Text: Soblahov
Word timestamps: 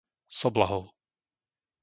Soblahov 0.37 0.85